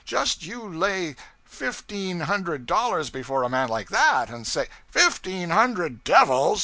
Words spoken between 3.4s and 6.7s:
a man like that, and say' 'Fifteen hundred devils!'